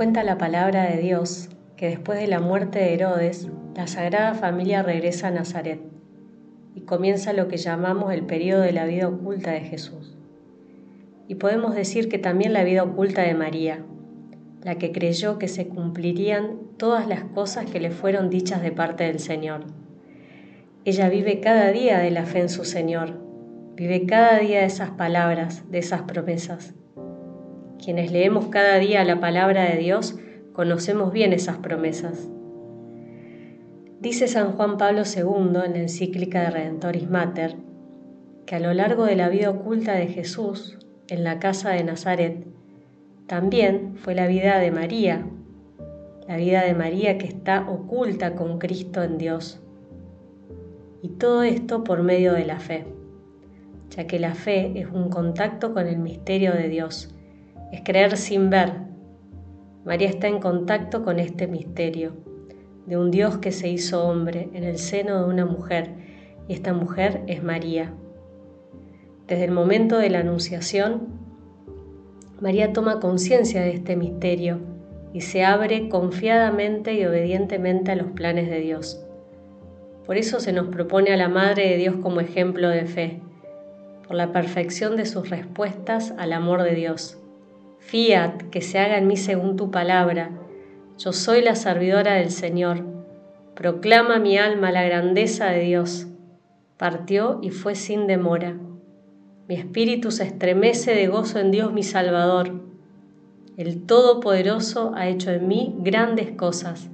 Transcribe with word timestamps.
cuenta 0.00 0.24
la 0.24 0.38
palabra 0.38 0.84
de 0.84 0.96
Dios 0.96 1.50
que 1.76 1.90
después 1.90 2.18
de 2.18 2.26
la 2.26 2.40
muerte 2.40 2.78
de 2.78 2.94
Herodes, 2.94 3.48
la 3.76 3.86
Sagrada 3.86 4.32
Familia 4.32 4.82
regresa 4.82 5.28
a 5.28 5.30
Nazaret 5.30 5.78
y 6.74 6.80
comienza 6.86 7.34
lo 7.34 7.48
que 7.48 7.58
llamamos 7.58 8.10
el 8.14 8.24
periodo 8.24 8.62
de 8.62 8.72
la 8.72 8.86
vida 8.86 9.08
oculta 9.08 9.50
de 9.50 9.60
Jesús. 9.60 10.16
Y 11.28 11.34
podemos 11.34 11.74
decir 11.74 12.08
que 12.08 12.16
también 12.16 12.54
la 12.54 12.64
vida 12.64 12.82
oculta 12.82 13.20
de 13.20 13.34
María, 13.34 13.84
la 14.62 14.78
que 14.78 14.90
creyó 14.90 15.38
que 15.38 15.48
se 15.48 15.68
cumplirían 15.68 16.60
todas 16.78 17.06
las 17.06 17.24
cosas 17.24 17.66
que 17.66 17.78
le 17.78 17.90
fueron 17.90 18.30
dichas 18.30 18.62
de 18.62 18.72
parte 18.72 19.04
del 19.04 19.18
Señor. 19.18 19.66
Ella 20.86 21.10
vive 21.10 21.40
cada 21.40 21.72
día 21.72 21.98
de 21.98 22.10
la 22.10 22.24
fe 22.24 22.40
en 22.40 22.48
su 22.48 22.64
Señor, 22.64 23.20
vive 23.76 24.06
cada 24.06 24.38
día 24.38 24.60
de 24.60 24.66
esas 24.66 24.92
palabras, 24.92 25.70
de 25.70 25.78
esas 25.78 26.04
promesas. 26.04 26.72
Quienes 27.82 28.12
leemos 28.12 28.48
cada 28.48 28.78
día 28.78 29.04
la 29.04 29.20
palabra 29.20 29.64
de 29.64 29.78
Dios, 29.78 30.18
conocemos 30.52 31.12
bien 31.12 31.32
esas 31.32 31.56
promesas. 31.56 32.28
Dice 34.00 34.28
San 34.28 34.52
Juan 34.52 34.76
Pablo 34.76 35.02
II 35.04 35.60
en 35.64 35.72
la 35.72 35.78
encíclica 35.78 36.42
de 36.42 36.50
Redentoris 36.50 37.08
Mater 37.08 37.56
que 38.44 38.56
a 38.56 38.60
lo 38.60 38.74
largo 38.74 39.06
de 39.06 39.16
la 39.16 39.30
vida 39.30 39.48
oculta 39.48 39.94
de 39.94 40.08
Jesús 40.08 40.78
en 41.08 41.24
la 41.24 41.38
casa 41.38 41.70
de 41.70 41.84
Nazaret, 41.84 42.44
también 43.26 43.96
fue 43.96 44.14
la 44.14 44.26
vida 44.26 44.58
de 44.58 44.70
María, 44.72 45.24
la 46.28 46.36
vida 46.36 46.62
de 46.62 46.74
María 46.74 47.16
que 47.16 47.26
está 47.26 47.66
oculta 47.70 48.34
con 48.34 48.58
Cristo 48.58 49.02
en 49.02 49.16
Dios. 49.16 49.60
Y 51.00 51.10
todo 51.10 51.44
esto 51.44 51.82
por 51.84 52.02
medio 52.02 52.34
de 52.34 52.44
la 52.44 52.58
fe, 52.58 52.84
ya 53.90 54.06
que 54.06 54.18
la 54.18 54.34
fe 54.34 54.72
es 54.74 54.88
un 54.92 55.08
contacto 55.08 55.72
con 55.72 55.86
el 55.86 55.98
misterio 55.98 56.52
de 56.52 56.68
Dios 56.68 57.14
es 57.72 57.82
creer 57.82 58.16
sin 58.16 58.50
ver. 58.50 58.72
María 59.84 60.08
está 60.08 60.28
en 60.28 60.40
contacto 60.40 61.04
con 61.04 61.18
este 61.18 61.46
misterio 61.46 62.12
de 62.86 62.96
un 62.96 63.10
Dios 63.10 63.38
que 63.38 63.52
se 63.52 63.68
hizo 63.68 64.04
hombre 64.04 64.48
en 64.52 64.64
el 64.64 64.78
seno 64.78 65.22
de 65.22 65.32
una 65.32 65.46
mujer, 65.46 65.90
y 66.48 66.54
esta 66.54 66.72
mujer 66.72 67.22
es 67.28 67.42
María. 67.42 67.92
Desde 69.28 69.44
el 69.44 69.52
momento 69.52 69.98
de 69.98 70.10
la 70.10 70.20
Anunciación, 70.20 71.20
María 72.40 72.72
toma 72.72 72.98
conciencia 72.98 73.60
de 73.60 73.70
este 73.70 73.94
misterio 73.94 74.58
y 75.12 75.20
se 75.20 75.44
abre 75.44 75.88
confiadamente 75.88 76.94
y 76.94 77.04
obedientemente 77.04 77.92
a 77.92 77.96
los 77.96 78.10
planes 78.12 78.50
de 78.50 78.58
Dios. 78.58 79.04
Por 80.04 80.16
eso 80.16 80.40
se 80.40 80.52
nos 80.52 80.66
propone 80.68 81.12
a 81.12 81.16
la 81.16 81.28
Madre 81.28 81.68
de 81.68 81.76
Dios 81.76 81.96
como 82.02 82.20
ejemplo 82.20 82.68
de 82.68 82.86
fe, 82.86 83.20
por 84.06 84.16
la 84.16 84.32
perfección 84.32 84.96
de 84.96 85.06
sus 85.06 85.30
respuestas 85.30 86.12
al 86.18 86.32
amor 86.32 86.64
de 86.64 86.74
Dios 86.74 87.19
Fiat, 87.90 88.42
que 88.52 88.60
se 88.60 88.78
haga 88.78 88.98
en 88.98 89.08
mí 89.08 89.16
según 89.16 89.56
tu 89.56 89.72
palabra. 89.72 90.30
Yo 90.96 91.12
soy 91.12 91.42
la 91.42 91.56
servidora 91.56 92.14
del 92.14 92.30
Señor. 92.30 92.84
Proclama 93.56 94.20
mi 94.20 94.38
alma 94.38 94.70
la 94.70 94.84
grandeza 94.84 95.46
de 95.46 95.62
Dios. 95.62 96.06
Partió 96.76 97.40
y 97.42 97.50
fue 97.50 97.74
sin 97.74 98.06
demora. 98.06 98.56
Mi 99.48 99.56
espíritu 99.56 100.12
se 100.12 100.22
estremece 100.22 100.94
de 100.94 101.08
gozo 101.08 101.40
en 101.40 101.50
Dios 101.50 101.72
mi 101.72 101.82
Salvador. 101.82 102.62
El 103.56 103.84
Todopoderoso 103.86 104.92
ha 104.94 105.08
hecho 105.08 105.32
en 105.32 105.48
mí 105.48 105.74
grandes 105.80 106.30
cosas. 106.30 106.90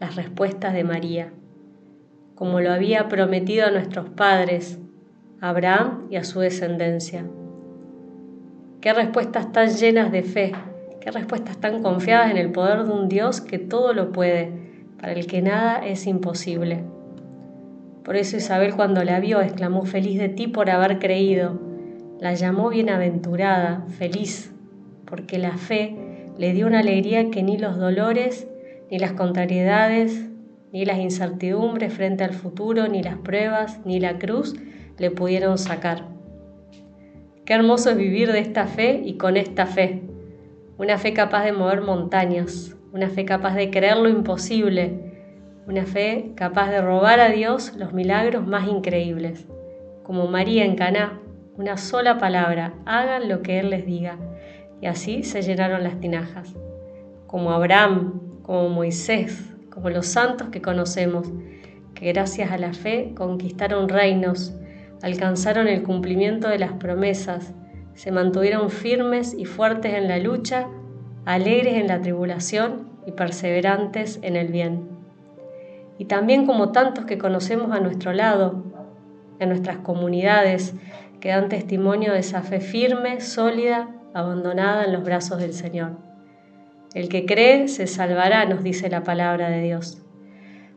Las 0.00 0.16
respuestas 0.16 0.74
de 0.74 0.84
María, 0.84 1.32
como 2.34 2.60
lo 2.60 2.74
había 2.74 3.08
prometido 3.08 3.66
a 3.66 3.70
nuestros 3.70 4.10
padres, 4.10 4.78
a 5.40 5.48
Abraham 5.48 6.08
y 6.10 6.16
a 6.16 6.24
su 6.24 6.40
descendencia. 6.40 7.24
Qué 8.80 8.94
respuestas 8.94 9.52
tan 9.52 9.68
llenas 9.68 10.10
de 10.10 10.22
fe, 10.22 10.52
qué 11.02 11.10
respuestas 11.10 11.58
tan 11.58 11.82
confiadas 11.82 12.30
en 12.30 12.38
el 12.38 12.50
poder 12.50 12.84
de 12.84 12.92
un 12.92 13.10
Dios 13.10 13.42
que 13.42 13.58
todo 13.58 13.92
lo 13.92 14.10
puede, 14.10 14.52
para 14.98 15.12
el 15.12 15.26
que 15.26 15.42
nada 15.42 15.86
es 15.86 16.06
imposible. 16.06 16.82
Por 18.04 18.16
eso 18.16 18.38
Isabel 18.38 18.74
cuando 18.74 19.04
la 19.04 19.20
vio 19.20 19.42
exclamó 19.42 19.84
feliz 19.84 20.18
de 20.18 20.30
ti 20.30 20.48
por 20.48 20.70
haber 20.70 20.98
creído. 20.98 21.60
La 22.20 22.32
llamó 22.32 22.70
bienaventurada, 22.70 23.84
feliz, 23.98 24.50
porque 25.04 25.38
la 25.38 25.58
fe 25.58 25.96
le 26.38 26.54
dio 26.54 26.66
una 26.66 26.80
alegría 26.80 27.30
que 27.30 27.42
ni 27.42 27.58
los 27.58 27.76
dolores, 27.76 28.48
ni 28.90 28.98
las 28.98 29.12
contrariedades, 29.12 30.26
ni 30.72 30.86
las 30.86 30.98
incertidumbres 30.98 31.92
frente 31.92 32.24
al 32.24 32.32
futuro, 32.32 32.88
ni 32.88 33.02
las 33.02 33.18
pruebas, 33.18 33.80
ni 33.84 34.00
la 34.00 34.18
cruz 34.18 34.54
le 34.96 35.10
pudieron 35.10 35.58
sacar. 35.58 36.19
Qué 37.50 37.54
hermoso 37.54 37.90
es 37.90 37.96
vivir 37.96 38.30
de 38.30 38.38
esta 38.38 38.68
fe 38.68 39.02
y 39.04 39.14
con 39.14 39.36
esta 39.36 39.66
fe. 39.66 40.02
Una 40.78 40.98
fe 40.98 41.12
capaz 41.12 41.42
de 41.42 41.50
mover 41.50 41.80
montañas, 41.80 42.76
una 42.92 43.08
fe 43.08 43.24
capaz 43.24 43.56
de 43.56 43.70
creer 43.70 43.96
lo 43.96 44.08
imposible, 44.08 45.00
una 45.66 45.84
fe 45.84 46.30
capaz 46.36 46.70
de 46.70 46.80
robar 46.80 47.18
a 47.18 47.28
Dios 47.28 47.74
los 47.74 47.92
milagros 47.92 48.46
más 48.46 48.68
increíbles. 48.68 49.48
Como 50.04 50.28
María 50.28 50.64
en 50.64 50.76
Caná, 50.76 51.18
una 51.56 51.76
sola 51.76 52.18
palabra, 52.18 52.72
hagan 52.86 53.28
lo 53.28 53.42
que 53.42 53.58
Él 53.58 53.70
les 53.70 53.84
diga. 53.84 54.16
Y 54.80 54.86
así 54.86 55.24
se 55.24 55.42
llenaron 55.42 55.82
las 55.82 55.98
tinajas. 55.98 56.54
Como 57.26 57.50
Abraham, 57.50 58.42
como 58.42 58.68
Moisés, 58.68 59.56
como 59.70 59.90
los 59.90 60.06
santos 60.06 60.50
que 60.50 60.62
conocemos, 60.62 61.26
que 61.96 62.12
gracias 62.12 62.52
a 62.52 62.58
la 62.58 62.74
fe 62.74 63.10
conquistaron 63.16 63.88
reinos, 63.88 64.54
alcanzaron 65.02 65.68
el 65.68 65.82
cumplimiento 65.82 66.48
de 66.48 66.58
las 66.58 66.72
promesas, 66.72 67.52
se 67.94 68.12
mantuvieron 68.12 68.70
firmes 68.70 69.34
y 69.36 69.44
fuertes 69.44 69.94
en 69.94 70.08
la 70.08 70.18
lucha, 70.18 70.68
alegres 71.24 71.74
en 71.74 71.86
la 71.86 72.00
tribulación 72.00 72.88
y 73.06 73.12
perseverantes 73.12 74.18
en 74.22 74.36
el 74.36 74.48
bien. 74.48 74.88
Y 75.98 76.06
también 76.06 76.46
como 76.46 76.72
tantos 76.72 77.04
que 77.04 77.18
conocemos 77.18 77.72
a 77.72 77.80
nuestro 77.80 78.12
lado, 78.12 78.64
en 79.38 79.48
nuestras 79.48 79.78
comunidades, 79.78 80.74
que 81.20 81.28
dan 81.28 81.48
testimonio 81.48 82.12
de 82.12 82.20
esa 82.20 82.42
fe 82.42 82.60
firme, 82.60 83.20
sólida, 83.20 83.88
abandonada 84.14 84.84
en 84.84 84.92
los 84.92 85.04
brazos 85.04 85.38
del 85.38 85.52
Señor. 85.52 85.98
El 86.94 87.08
que 87.08 87.26
cree 87.26 87.68
se 87.68 87.86
salvará, 87.86 88.46
nos 88.46 88.62
dice 88.62 88.88
la 88.88 89.02
palabra 89.02 89.50
de 89.50 89.62
Dios. 89.62 90.02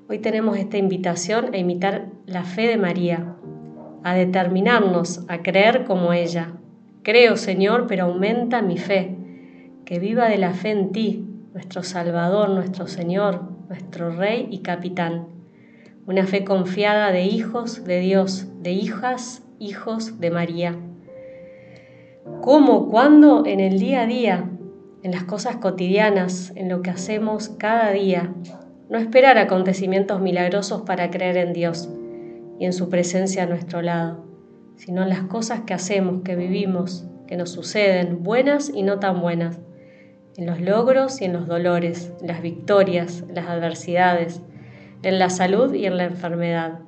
Hoy 0.09 0.19
tenemos 0.19 0.57
esta 0.57 0.77
invitación 0.77 1.53
a 1.53 1.57
imitar 1.57 2.07
la 2.25 2.43
fe 2.43 2.67
de 2.67 2.77
María, 2.77 3.35
a 4.03 4.13
determinarnos 4.13 5.23
a 5.27 5.41
creer 5.41 5.85
como 5.85 6.13
ella. 6.13 6.53
Creo, 7.03 7.37
Señor, 7.37 7.87
pero 7.87 8.05
aumenta 8.05 8.61
mi 8.61 8.77
fe, 8.77 9.15
que 9.85 9.99
viva 9.99 10.27
de 10.27 10.37
la 10.37 10.53
fe 10.53 10.71
en 10.71 10.91
ti, 10.91 11.27
nuestro 11.53 11.83
Salvador, 11.83 12.49
nuestro 12.49 12.87
Señor, 12.87 13.41
nuestro 13.69 14.11
Rey 14.11 14.47
y 14.49 14.59
Capitán. 14.59 15.27
Una 16.05 16.27
fe 16.27 16.43
confiada 16.43 17.11
de 17.11 17.23
hijos 17.23 17.85
de 17.85 17.99
Dios, 17.99 18.47
de 18.61 18.71
hijas, 18.71 19.43
hijos 19.59 20.19
de 20.19 20.31
María. 20.31 20.75
¿Cómo? 22.41 22.89
¿Cuándo? 22.89 23.45
En 23.45 23.59
el 23.59 23.79
día 23.79 24.01
a 24.01 24.05
día, 24.05 24.49
en 25.01 25.11
las 25.11 25.23
cosas 25.23 25.57
cotidianas, 25.57 26.51
en 26.55 26.69
lo 26.69 26.81
que 26.81 26.89
hacemos 26.89 27.49
cada 27.49 27.91
día. 27.91 28.33
No 28.89 28.97
esperar 28.97 29.37
acontecimientos 29.37 30.21
milagrosos 30.21 30.81
para 30.81 31.09
creer 31.09 31.37
en 31.37 31.53
Dios 31.53 31.89
en 32.65 32.73
su 32.73 32.89
presencia 32.89 33.43
a 33.43 33.47
nuestro 33.47 33.81
lado, 33.81 34.25
sino 34.75 35.03
en 35.03 35.09
las 35.09 35.23
cosas 35.23 35.61
que 35.61 35.73
hacemos, 35.73 36.23
que 36.23 36.35
vivimos, 36.35 37.05
que 37.27 37.37
nos 37.37 37.51
suceden, 37.51 38.23
buenas 38.23 38.69
y 38.73 38.83
no 38.83 38.99
tan 38.99 39.21
buenas, 39.21 39.59
en 40.37 40.45
los 40.45 40.59
logros 40.59 41.21
y 41.21 41.25
en 41.25 41.33
los 41.33 41.47
dolores, 41.47 42.11
las 42.21 42.41
victorias, 42.41 43.23
las 43.33 43.47
adversidades, 43.47 44.41
en 45.03 45.19
la 45.19 45.29
salud 45.29 45.73
y 45.73 45.85
en 45.85 45.97
la 45.97 46.05
enfermedad. 46.05 46.79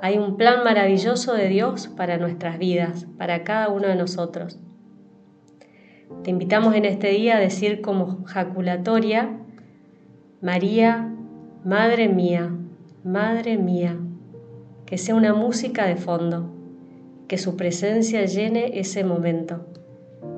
Hay 0.00 0.18
un 0.18 0.36
plan 0.36 0.64
maravilloso 0.64 1.34
de 1.34 1.48
Dios 1.48 1.88
para 1.88 2.18
nuestras 2.18 2.58
vidas, 2.58 3.06
para 3.16 3.44
cada 3.44 3.68
uno 3.68 3.88
de 3.88 3.94
nosotros. 3.94 4.58
Te 6.24 6.30
invitamos 6.30 6.74
en 6.74 6.84
este 6.84 7.08
día 7.08 7.36
a 7.36 7.40
decir 7.40 7.80
como 7.80 8.24
jaculatoria, 8.24 9.38
María, 10.40 11.08
Madre 11.64 12.08
mía, 12.08 12.50
Madre 13.04 13.56
mía, 13.56 13.96
que 14.92 14.98
sea 14.98 15.14
una 15.14 15.32
música 15.32 15.86
de 15.86 15.96
fondo, 15.96 16.50
que 17.26 17.38
su 17.38 17.56
presencia 17.56 18.26
llene 18.26 18.78
ese 18.78 19.04
momento, 19.04 19.64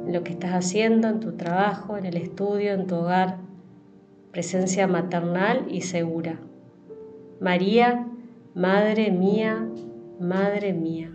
en 0.06 0.12
lo 0.12 0.22
que 0.22 0.30
estás 0.30 0.52
haciendo, 0.52 1.08
en 1.08 1.18
tu 1.18 1.32
trabajo, 1.32 1.96
en 1.96 2.06
el 2.06 2.16
estudio, 2.16 2.72
en 2.72 2.86
tu 2.86 2.94
hogar, 2.94 3.38
presencia 4.30 4.86
maternal 4.86 5.66
y 5.68 5.80
segura. 5.80 6.38
María, 7.40 8.06
Madre 8.54 9.10
mía, 9.10 9.68
Madre 10.20 10.72
mía. 10.72 11.10